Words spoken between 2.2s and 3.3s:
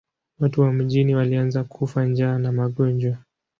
na magonjwa.